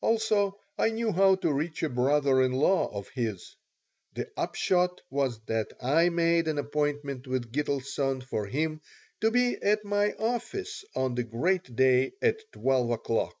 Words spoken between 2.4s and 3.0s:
in law